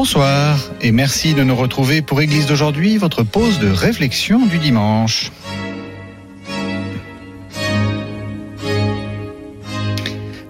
[0.00, 5.32] Bonsoir et merci de nous retrouver pour Église d'aujourd'hui, votre pause de réflexion du dimanche.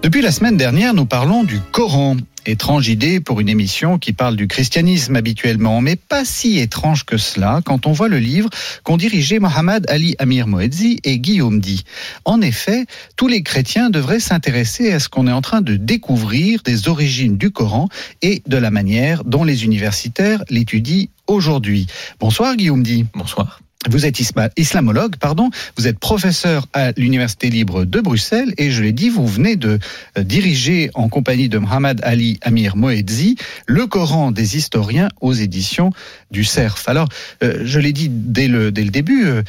[0.03, 2.17] Depuis la semaine dernière, nous parlons du Coran.
[2.49, 7.15] Étrange idée pour une émission qui parle du christianisme habituellement, mais pas si étrange que
[7.15, 8.49] cela quand on voit le livre
[8.81, 11.83] qu'ont dirigé Mohamed Ali Amir Moedzi et Guillaume Di.
[12.25, 16.63] En effet, tous les chrétiens devraient s'intéresser à ce qu'on est en train de découvrir
[16.63, 17.87] des origines du Coran
[18.23, 21.85] et de la manière dont les universitaires l'étudient aujourd'hui.
[22.19, 23.05] Bonsoir Guillaume Di.
[23.13, 23.59] Bonsoir.
[23.87, 24.19] Vous êtes
[24.57, 25.51] islamologue, pardon.
[25.77, 29.79] Vous êtes professeur à l'Université libre de Bruxelles et je l'ai dit, vous venez de
[30.17, 33.37] euh, diriger en compagnie de Mohamed Ali Amir Moedzi
[33.67, 35.91] le Coran des historiens aux éditions
[36.29, 36.89] du CERF.
[36.89, 37.07] Alors,
[37.41, 39.43] euh, je l'ai dit dès le, dès le début, euh,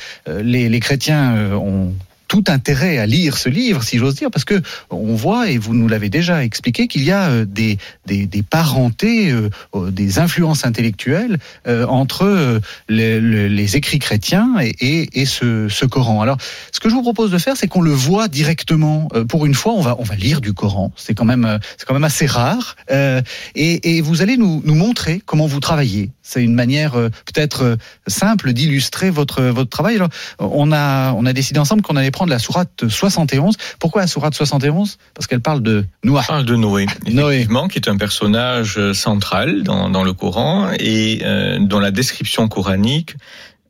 [0.44, 1.92] les, les chrétiens ont
[2.30, 5.74] tout intérêt à lire ce livre, si j'ose dire, parce que on voit, et vous
[5.74, 10.20] nous l'avez déjà expliqué, qu'il y a euh, des, des, des parentés, euh, euh, des
[10.20, 16.22] influences intellectuelles entre les, écrits chrétiens et, et, ce, Coran.
[16.22, 16.36] Alors,
[16.70, 19.08] ce que je vous propose de faire, c'est qu'on le voit directement.
[19.28, 20.92] Pour une fois, on va, on va lire du Coran.
[20.94, 22.76] C'est quand même, c'est quand même assez rare.
[22.90, 26.10] Et, et vous allez nous, nous montrer comment vous travaillez.
[26.22, 29.96] C'est une manière peut-être simple d'illustrer votre, votre travail.
[29.96, 33.56] Alors, on a, on a décidé ensemble qu'on allait prendre de la sourate 71.
[33.78, 36.22] Pourquoi la sourate 71 Parce qu'elle parle de Noé.
[36.26, 41.20] parle de Noé, effectivement, qui est un personnage euh, central dans, dans le Coran et
[41.24, 43.16] euh, dont la description coranique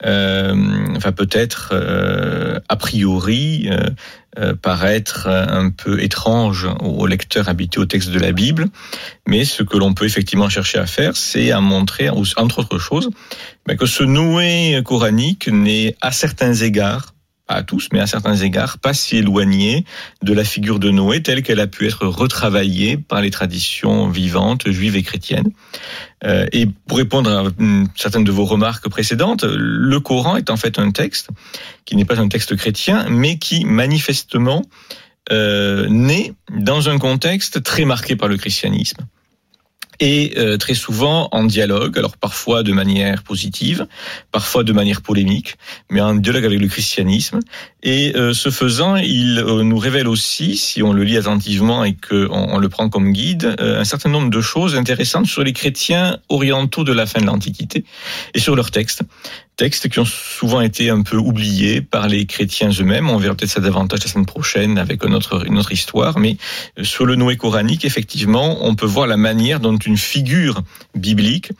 [0.06, 0.54] euh,
[0.98, 3.68] va peut-être euh, a priori
[4.38, 8.68] euh, paraître un peu étrange aux lecteurs habitués au texte de la Bible,
[9.26, 13.10] mais ce que l'on peut effectivement chercher à faire, c'est à montrer, entre autres choses,
[13.66, 17.12] ben, que ce Noé coranique n'est à certains égards
[17.56, 19.84] à tous, mais à certains égards, pas si éloignée
[20.22, 24.70] de la figure de Noé telle qu'elle a pu être retravaillée par les traditions vivantes
[24.70, 25.50] juives et chrétiennes.
[26.24, 27.44] Euh, et pour répondre à
[27.96, 31.28] certaines de vos remarques précédentes, le Coran est en fait un texte
[31.84, 34.62] qui n'est pas un texte chrétien, mais qui manifestement
[35.32, 39.06] euh, naît dans un contexte très marqué par le christianisme
[40.00, 43.86] et euh, très souvent en dialogue, alors parfois de manière positive,
[44.32, 45.56] parfois de manière polémique,
[45.90, 47.40] mais en dialogue avec le christianisme.
[47.82, 51.94] Et euh, ce faisant, il euh, nous révèle aussi, si on le lit attentivement et
[51.94, 56.18] qu'on on le prend comme guide, un certain nombre de choses intéressantes sur les chrétiens
[56.28, 57.84] orientaux de la fin de l'Antiquité
[58.34, 59.02] et sur leurs textes
[59.60, 63.10] textes qui ont souvent été un peu oubliés par les chrétiens eux-mêmes.
[63.10, 66.18] On verra peut-être ça davantage la semaine prochaine avec une autre, histoire.
[66.18, 66.38] Mais
[66.78, 70.62] euh, sur le Noé coranique, effectivement, on peut voir la manière dont une figure
[70.94, 71.52] biblique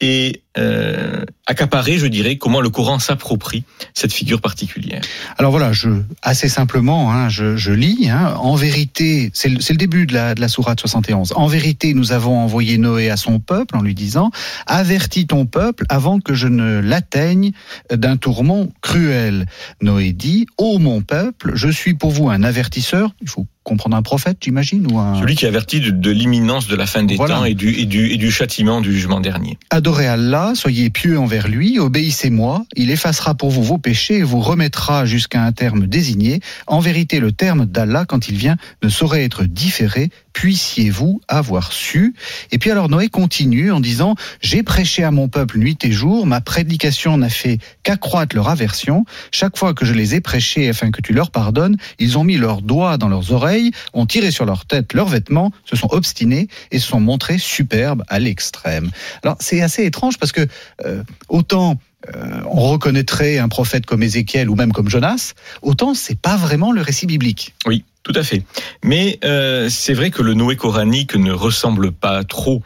[0.00, 3.64] et euh, accaparer, je dirais, comment le Coran s'approprie
[3.94, 5.00] cette figure particulière.
[5.38, 5.88] Alors voilà, je
[6.22, 8.10] assez simplement, hein, je, je, lis.
[8.10, 11.32] Hein, en vérité, c'est le, le, début de la, de la sourate 71.
[11.36, 14.30] En vérité, nous avons envoyé Noé à son peuple en lui disant
[14.66, 17.52] avertis ton peuple avant que je ne l'atteigne
[17.90, 19.46] d'un tourment cruel.
[19.80, 23.14] Noé dit ô mon peuple, je suis pour vous un avertisseur.
[23.22, 25.18] Il faut comprendre un prophète, j'imagine, ou un...
[25.20, 27.34] Celui qui avertit de, de l'imminence de la fin des voilà.
[27.34, 29.58] temps et du, et, du, et du châtiment du jugement dernier.
[29.70, 34.40] Adorez Allah, soyez pieux envers lui, obéissez-moi, il effacera pour vous vos péchés et vous
[34.40, 36.40] remettra jusqu'à un terme désigné.
[36.68, 42.14] En vérité, le terme d'Allah, quand il vient, ne saurait être différé, puissiez-vous avoir su.
[42.52, 46.24] Et puis alors Noé continue en disant, j'ai prêché à mon peuple nuit et jour,
[46.26, 49.04] ma prédication n'a fait qu'accroître leur aversion.
[49.32, 52.36] Chaque fois que je les ai prêchés afin que tu leur pardonnes, ils ont mis
[52.36, 53.55] leurs doigts dans leurs oreilles,
[53.92, 58.02] ont tiré sur leur tête leurs vêtements, se sont obstinés et se sont montrés superbes
[58.08, 58.90] à l'extrême.
[59.22, 60.46] Alors c'est assez étrange parce que
[60.84, 61.78] euh, autant
[62.14, 66.72] euh, on reconnaîtrait un prophète comme Ézéchiel ou même comme Jonas, autant c'est pas vraiment
[66.72, 67.54] le récit biblique.
[67.66, 67.84] Oui.
[68.02, 68.44] Tout à fait.
[68.84, 72.62] Mais euh, c'est vrai que le Noé coranique ne ressemble pas trop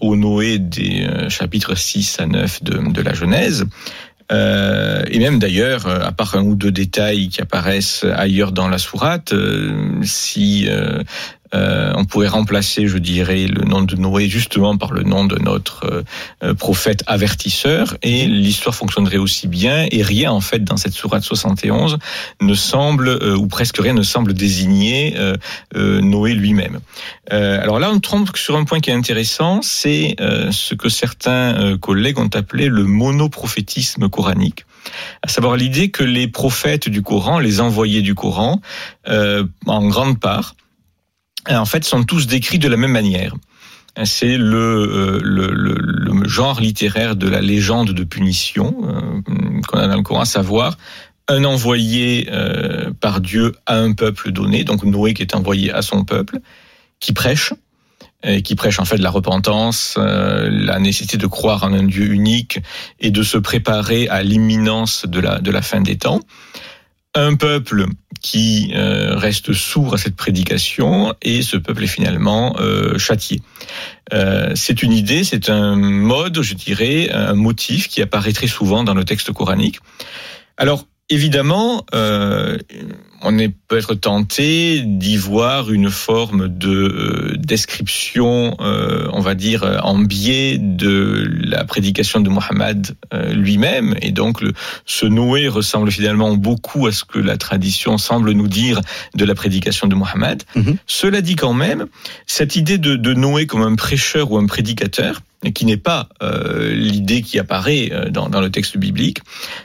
[0.00, 3.66] au Noé des chapitres 6 à 9 de, de la Genèse.
[4.32, 8.78] Euh, et même d'ailleurs, à part un ou deux détails qui apparaissent ailleurs dans la
[8.78, 9.34] sourate,
[10.02, 10.68] si
[11.54, 15.38] euh, on pourrait remplacer, je dirais, le nom de Noé justement par le nom de
[15.38, 16.04] notre
[16.42, 21.22] euh, prophète avertisseur, et l'histoire fonctionnerait aussi bien, et rien en fait dans cette sourate
[21.22, 21.98] 71
[22.40, 25.16] ne semble, euh, ou presque rien ne semble désigner
[25.74, 26.80] Noé lui-même.
[27.30, 32.18] alors là, on trompe sur un point qui est intéressant, c'est ce que certains collègues
[32.18, 34.64] ont appelé le monoprophétisme coranique.
[35.22, 38.60] à savoir l'idée que les prophètes du Coran, les envoyés du Coran,
[39.08, 40.54] euh, en grande part,
[41.48, 43.34] en fait, sont tous décrits de la même manière.
[44.04, 48.74] C'est le, le, le, le, genre littéraire de la légende de punition
[49.68, 50.76] qu'on a dans le Coran, à savoir
[51.28, 55.82] un envoyé euh, par Dieu à un peuple donné, donc Noé qui est envoyé à
[55.82, 56.40] son peuple,
[57.00, 57.52] qui prêche,
[58.22, 62.06] et qui prêche en fait la repentance, euh, la nécessité de croire en un Dieu
[62.12, 62.60] unique
[63.00, 66.20] et de se préparer à l'imminence de la, de la fin des temps.
[67.16, 67.86] Un peuple
[68.20, 73.40] qui euh, reste sourd à cette prédication et ce peuple est finalement euh, châtié.
[74.12, 78.82] Euh, c'est une idée, c'est un mode, je dirais, un motif qui apparaît très souvent
[78.82, 79.78] dans le texte coranique.
[80.56, 82.56] Alors, Évidemment, euh,
[83.20, 89.80] on est peut-être tenté d'y voir une forme de euh, description, euh, on va dire,
[89.82, 93.94] en biais de la prédication de Mohammed euh, lui-même.
[94.00, 94.52] Et donc, le,
[94.86, 98.80] ce Noé ressemble finalement beaucoup à ce que la tradition semble nous dire
[99.14, 100.42] de la prédication de Mohammed.
[100.56, 100.76] Mm-hmm.
[100.86, 101.86] Cela dit quand même,
[102.26, 105.20] cette idée de, de Noé comme un prêcheur ou un prédicateur,
[105.52, 109.18] qui n'est pas euh, l'idée qui apparaît euh, dans, dans, le texte biblique.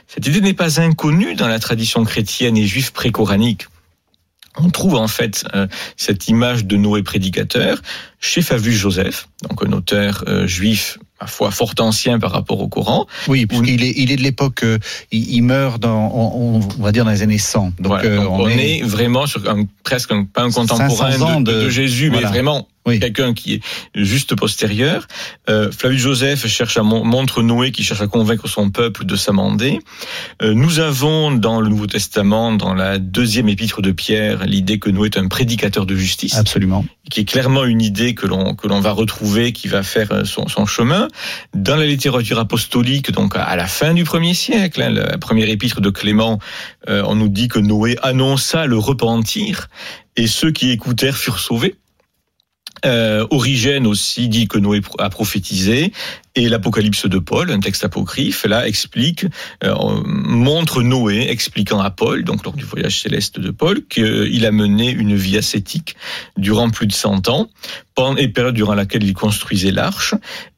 [0.06, 3.66] Cette idée n'est pas inconnue dans la tradition chrétienne et juive pré-coranique.
[4.58, 7.80] On trouve en fait euh, cette image de Noé prédicateur
[8.18, 12.68] chez Favus Joseph, donc un auteur euh, juif à foi fort ancien par rapport au
[12.68, 13.06] Coran.
[13.28, 14.78] Oui, puisqu'il est, il est de l'époque, euh,
[15.12, 17.74] il, meurt dans, on, on, va dire dans les années 100.
[17.78, 21.50] Donc, voilà, donc on, on, est, vraiment sur un, presque un, pas un contemporain de,
[21.50, 22.28] de, de, Jésus, voilà.
[22.28, 23.00] mais vraiment oui.
[23.00, 23.60] quelqu'un qui est
[23.94, 25.06] juste postérieur.
[25.48, 29.80] Euh, Flavius Joseph cherche à montre Noé qui cherche à convaincre son peuple de s'amender.
[30.42, 34.90] Euh, nous avons dans le Nouveau Testament, dans la deuxième épître de Pierre, l'idée que
[34.90, 36.36] Noé est un prédicateur de justice.
[36.36, 36.84] Absolument.
[37.10, 40.24] Qui est clairement une idée que l'on que l'on va retrouver, qui va faire euh,
[40.24, 41.08] son, son, chemin
[41.54, 43.10] dans la littérature apostolique.
[43.10, 46.38] Donc à la fin du premier siècle, hein, la première épître de Clément,
[46.88, 49.68] euh, on nous dit que Noé annonça le repentir
[50.20, 51.76] et ceux qui écoutèrent furent sauvés.
[52.84, 55.92] Euh, Origène aussi dit que Noé a prophétisé
[56.34, 59.26] et l'Apocalypse de Paul, un texte apocryphe, là explique,
[59.64, 59.74] euh,
[60.04, 64.90] montre Noé expliquant à Paul, donc lors du voyage céleste de Paul, qu'il a mené
[64.90, 65.96] une vie ascétique
[66.36, 67.48] durant plus de 100 ans,
[68.16, 70.14] et période durant laquelle il construisait l'arche,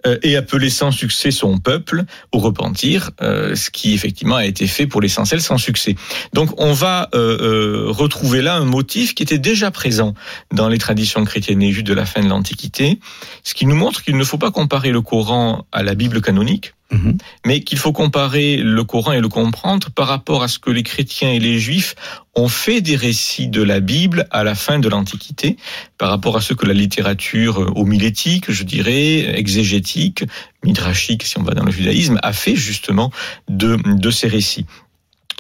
[0.07, 4.67] euh, et appelait sans succès son peuple au repentir, euh, ce qui effectivement a été
[4.67, 5.95] fait pour l'essentiel sans succès.
[6.33, 10.15] Donc on va euh, euh, retrouver là un motif qui était déjà présent
[10.53, 12.99] dans les traditions chrétiennes et juives de la fin de l'Antiquité,
[13.45, 16.75] ce qui nous montre qu'il ne faut pas comparer le Coran à la Bible canonique,
[16.91, 17.13] mmh.
[17.47, 20.83] mais qu'il faut comparer le Coran et le comprendre par rapport à ce que les
[20.83, 21.95] chrétiens et les juifs
[22.35, 25.57] ont fait des récits de la Bible à la fin de l'Antiquité,
[25.99, 30.25] par rapport à ce que la littérature homilétique, je dirais, exégétique,
[30.65, 33.11] midrashique, si on va dans le judaïsme, a fait justement
[33.49, 34.67] de, de ces récits.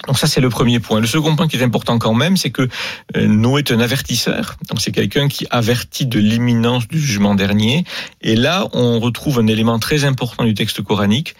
[0.06, 1.00] Donc ça c'est le premier point.
[1.00, 2.68] Le second point qui est important quand même, c'est que
[3.16, 4.56] euh, Noé est un avertisseur.
[4.68, 7.84] Donc c'est quelqu'un qui avertit de l'imminence du jugement dernier.
[8.20, 11.34] Et là, on retrouve un élément très important du texte coranique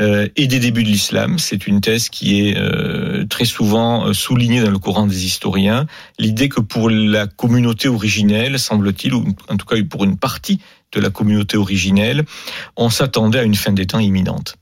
[0.00, 1.38] euh, et des débuts de l'islam.
[1.38, 5.86] C'est une thèse qui est euh, très souvent soulignée dans le Coran des historiens.
[6.18, 10.60] L'idée que pour la communauté originelle, semble-t-il, ou en tout cas pour une partie
[10.92, 12.24] de la communauté originelle,
[12.76, 14.56] on s'attendait à une fin des temps imminente.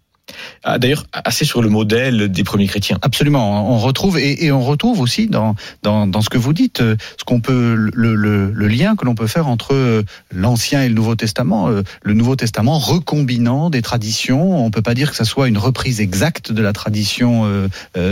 [0.64, 2.98] Ah, d'ailleurs assez sur le modèle des premiers chrétiens.
[3.02, 7.24] Absolument, on retrouve et, on retrouve aussi dans, dans, ce que vous dites euh, ce
[7.24, 10.02] qu'on peut le, lien que l'on peut faire entre euh,
[10.34, 11.68] l'Ancien et le Nouveau Testament.
[11.68, 14.64] Euh, le Nouveau Testament recombinant des traditions.
[14.64, 17.68] On peut pas dire que ça soit une reprise exacte de la tradition euh,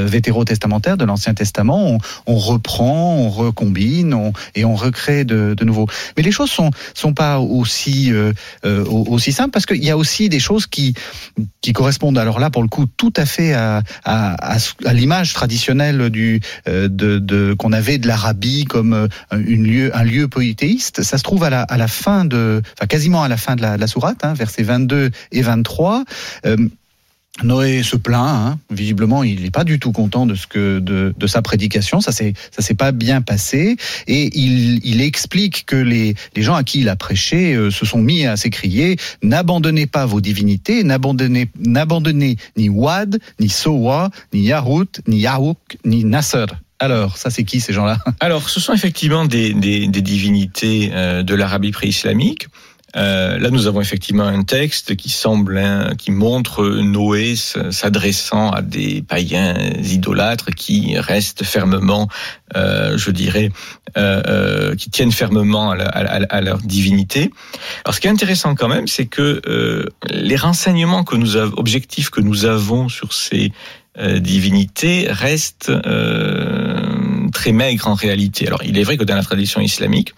[0.07, 1.99] vétérotestamentaire de l'Ancien Testament.
[2.27, 5.89] On, reprend, on recombine, on, et on recrée de, nouveau.
[6.17, 10.29] Mais les choses sont sont pas aussi euh, aussi simples parce qu'il y a aussi
[10.29, 10.95] des choses qui
[11.61, 13.83] qui correspondent alors là pour le coup tout à fait à,
[14.93, 21.03] l'image traditionnelle du euh, de, qu'on avait de l'Arabie comme euh, lieu un lieu polythéiste.
[21.03, 23.87] Ça se trouve à la, fin de enfin quasiment à la fin de la, de
[23.87, 26.05] sourate hein, versets 22 et 23
[26.47, 26.57] euh,
[27.43, 28.59] Noé se plaint, hein.
[28.71, 32.13] visiblement il n'est pas du tout content de ce que de, de sa prédication, ça
[32.13, 33.77] s'est ça s'est pas bien passé
[34.07, 37.85] et il, il explique que les, les gens à qui il a prêché euh, se
[37.85, 44.43] sont mis à s'écrier n'abandonnez pas vos divinités, n'abandonnez n'abandonnez ni Wad, ni Sowa, ni
[44.43, 46.47] Yarut, ni Yahouk, ni Nasser.
[46.79, 47.99] Alors, ça c'est qui ces gens-là?
[48.21, 52.49] Alors, ce sont effectivement des, des, des divinités euh, de l'Arabie pré-islamique.
[52.97, 58.63] Euh, là, nous avons effectivement un texte qui semble, hein, qui montre Noé s'adressant à
[58.63, 62.09] des païens idolâtres qui restent fermement,
[62.57, 63.51] euh, je dirais,
[63.97, 67.31] euh, euh, qui tiennent fermement à, à, leur divinité.
[67.85, 71.55] Alors, ce qui est intéressant quand même, c'est que euh, les renseignements que nous avons,
[71.59, 73.53] objectifs que nous avons sur ces
[74.19, 75.71] divinités reste
[77.35, 78.47] très maigre en réalité.
[78.47, 80.15] Alors, il est vrai que dans la tradition islamique,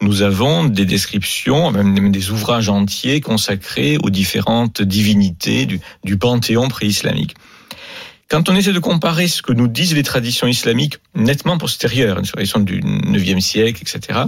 [0.00, 7.34] nous avons des descriptions, même des ouvrages entiers consacrés aux différentes divinités du, panthéon pré-islamique.
[8.28, 12.24] Quand on essaie de comparer ce que nous disent les traditions islamiques nettement postérieures, une
[12.24, 14.20] tradition du 9e siècle, etc.,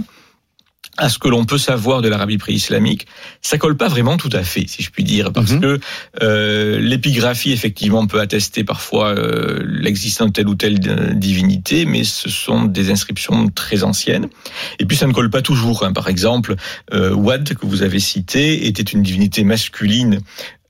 [0.97, 3.07] à ce que l'on peut savoir de l'Arabie pré-islamique,
[3.41, 5.61] ça colle pas vraiment tout à fait, si je puis dire, parce mhm.
[5.61, 5.79] que
[6.21, 10.79] euh, l'épigraphie effectivement peut attester parfois euh, l'existence de telle ou telle
[11.17, 14.27] divinité, mais ce sont des inscriptions très anciennes.
[14.79, 15.83] Et puis ça ne colle pas toujours.
[15.83, 15.93] Hein.
[15.93, 16.55] Par exemple,
[16.93, 20.19] euh, Wad que vous avez cité était une divinité masculine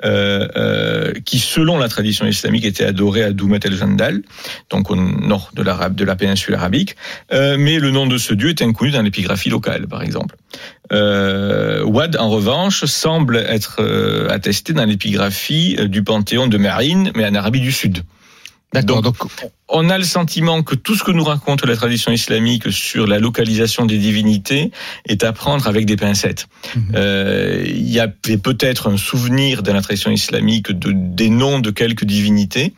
[0.04, 4.22] euh, euh, qui, selon la tradition islamique, était adoré à Doumet el-Jandal,
[4.70, 6.96] donc au nord de, l'arabe, de la péninsule arabique.
[7.32, 10.36] Euh, mais le nom de ce dieu est inconnu dans l'épigraphie locale, par exemple.
[10.92, 17.25] Euh, Wad, en revanche, semble être euh, attesté dans l'épigraphie du panthéon de Marine, mais
[17.25, 18.04] en Arabie du Sud.
[18.74, 19.01] D'accord.
[19.01, 19.15] Donc,
[19.69, 23.19] on a le sentiment que tout ce que nous raconte la tradition islamique sur la
[23.19, 24.72] localisation des divinités
[25.07, 26.48] est à prendre avec des pincettes.
[26.75, 26.91] Mhm.
[26.95, 31.72] Euh, il y avait peut-être un souvenir dans la tradition islamique de, des noms de
[31.72, 32.74] quelques divinités,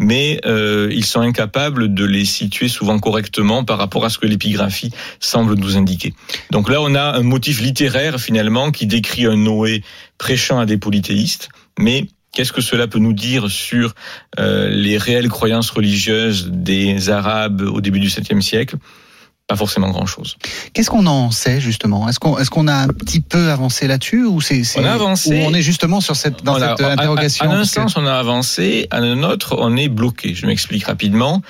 [0.00, 4.26] mais euh, ils sont incapables de les situer souvent correctement par rapport à ce que
[4.26, 6.14] l'épigraphie semble nous indiquer.
[6.50, 9.82] Donc là, on a un motif littéraire finalement qui décrit un Noé
[10.18, 13.94] prêchant à des polythéistes, mais Qu'est-ce que cela peut nous dire sur
[14.38, 18.76] euh, les réelles croyances religieuses des Arabes au début du 7e siècle?
[19.48, 20.38] Pas forcément grand-chose.
[20.72, 22.08] Qu'est-ce qu'on en sait justement?
[22.08, 25.42] Est-ce qu'on est-ce qu'on a un petit peu avancé là-dessus ou c'est on a avancé
[25.42, 28.86] ou on est justement sur cette dans cette interrogation À, un sens, on a avancé,
[28.90, 30.34] à un autre, on est bloqué.
[30.34, 31.42] Je m'explique rapidement.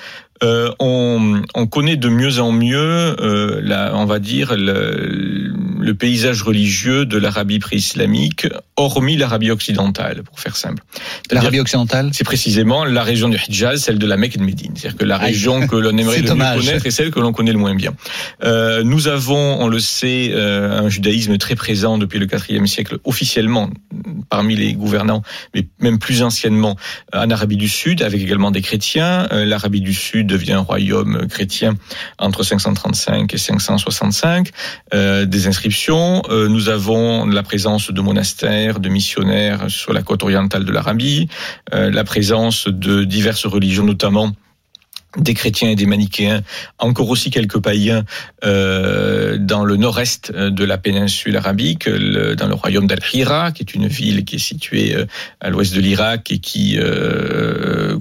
[0.43, 5.93] Euh, on, on, connaît de mieux en mieux, euh, la, on va dire, le, le
[5.93, 8.47] paysage religieux de l'Arabie pré-islamique,
[8.77, 10.81] hormis l'Arabie occidentale, pour faire simple.
[11.29, 14.71] L'Arabie occidentale C'est précisément la région du Hijaz, celle de la Mecque et de Médine.
[14.75, 17.51] C'est-à-dire que la région que l'on aimerait le mieux connaître est celle que l'on connaît
[17.51, 17.93] le moins bien.
[18.43, 22.97] Euh, nous avons, on le sait, euh, un judaïsme très présent depuis le IVe siècle,
[23.03, 23.69] officiellement,
[24.29, 25.21] parmi les gouvernants,
[25.53, 26.77] mais même plus anciennement,
[27.13, 29.27] en Arabie du Sud, avec également des chrétiens.
[29.33, 31.75] Euh, L'Arabie du Sud devient un royaume chrétien
[32.19, 34.49] entre 535 et 565.
[34.93, 35.72] Euh, des inscriptions
[36.29, 41.27] euh, nous avons la présence de monastères, de missionnaires sur la côte orientale de l'Arabie,
[41.73, 44.31] euh, la présence de diverses religions, notamment
[45.17, 46.41] des chrétiens et des manichéens,
[46.79, 48.03] encore aussi quelques païens
[48.43, 53.87] euh, dans le nord-est de la péninsule arabique, dans le royaume d'Al-Hira, qui est une
[53.87, 55.05] ville qui est située euh,
[55.39, 57.97] à l'ouest de l'Irak et qui euh,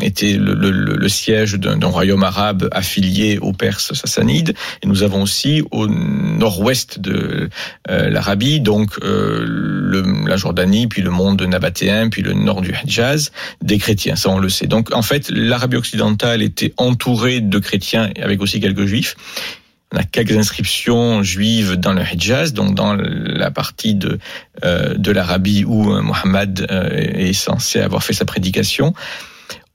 [0.00, 4.54] était le, siège d'un royaume arabe affilié aux Perses sassanides.
[4.82, 7.48] Et nous avons aussi au nord-ouest de
[7.88, 13.30] euh, l'Arabie, donc euh, la Jordanie, puis le monde nabatéen, puis le nord du Hijaz,
[13.62, 14.16] des chrétiens.
[14.16, 14.66] Ça, on le sait.
[14.66, 19.16] Donc, en fait, l'Arabie occidentale est entouré de chrétiens avec aussi quelques juifs.
[19.92, 24.18] On a quelques inscriptions juives dans le Hijaz, donc dans la partie de
[24.64, 28.94] euh, de l'Arabie où euh, Mohammed euh, est censé avoir fait sa prédication.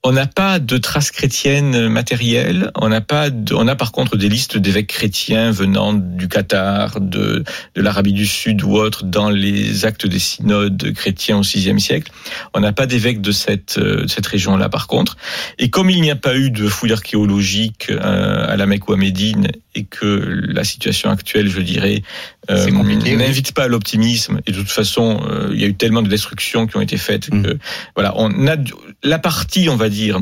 [0.03, 2.71] On n'a pas de traces chrétiennes matérielles.
[2.75, 3.29] On n'a pas.
[3.51, 7.43] on a par contre des listes d'évêques chrétiens venant du Qatar, de,
[7.75, 12.11] de l'Arabie du Sud ou autre dans les actes des synodes chrétiens au VIe siècle.
[12.55, 15.17] On n'a pas d'évêques de cette de cette région-là par contre.
[15.59, 18.93] Et comme il n'y a pas eu de fouilles archéologiques euh, à la Mecque ou
[18.93, 22.01] à Médine et que la situation actuelle, je dirais,
[22.49, 24.41] euh, n'invite pas à l'optimisme.
[24.47, 26.97] Et de toute façon, euh, il y a eu tellement de destructions qui ont été
[26.97, 27.43] faites mmh.
[27.43, 27.57] que
[27.95, 28.57] voilà, on a
[29.03, 30.21] la partie, on va dire,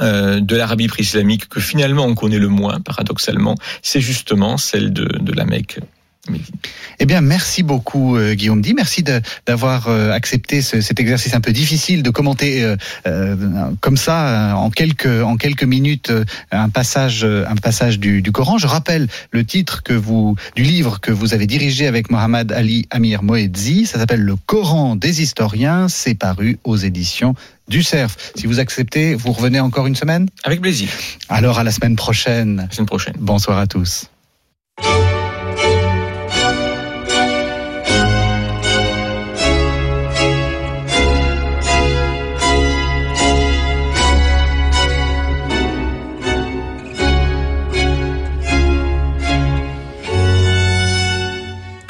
[0.00, 5.32] euh, de l'Arabie pré-islamique que finalement on connaît le moins, paradoxalement, c'est justement celle de
[5.32, 5.80] la Mecque.
[7.00, 8.72] Eh bien, merci beaucoup euh, Guillaume Di.
[8.74, 9.04] Merci
[9.46, 12.76] d'avoir euh, accepté ce, cet exercice un peu difficile de commenter euh,
[13.06, 13.36] euh
[13.80, 16.12] comme ça en quelques en quelques minutes
[16.50, 18.58] un passage un passage du, du, Coran.
[18.58, 22.86] Je rappelle le titre que vous du livre que vous avez dirigé avec Mohamed Ali
[22.90, 23.86] Amir Moedzi.
[23.86, 25.88] Ça s'appelle Le Coran des historiens.
[25.88, 27.34] C'est paru aux éditions
[27.68, 28.32] du CERF.
[28.34, 30.28] Si vous acceptez, vous revenez encore une semaine?
[30.44, 30.88] Avec plaisir.
[31.28, 32.66] Alors à la semaine prochaine.
[32.68, 33.14] La semaine prochaine.
[33.18, 34.08] Bonsoir à tous.